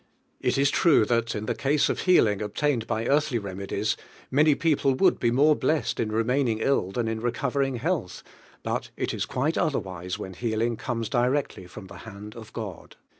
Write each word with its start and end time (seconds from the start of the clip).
It 0.39 0.57
is 0.57 0.71
true 0.71 1.05
that 1.05 1.35
in 1.35 1.45
the 1.45 1.53
case 1.53 1.87
of 1.87 1.99
healing 1.99 2.41
obtained 2.41 2.87
by 2.87 3.05
earthly 3.05 3.37
remedies, 3.37 3.95
ninny 4.31 4.55
people 4.57 4.95
would 4.95 5.19
be 5.19 5.29
more 5.29 5.55
blest 5.55 5.99
in 5.99 6.11
remaining 6.11 6.57
ill 6.57 6.89
than 6.91 7.07
in 7.07 7.21
re 7.21 7.31
covering 7.31 7.75
health, 7.75 8.23
but 8.63 8.89
it 8.97 9.13
is 9.13 9.27
quite 9.27 9.57
otherwlsu 9.57 10.17
when 10.17 10.33
healing 10.33 10.75
comes 10.75 11.07
directly 11.07 11.67
from 11.67 11.87
tie 11.87 11.97
hand 11.97 12.35
'if 12.35 12.51
Ood. 12.57 12.95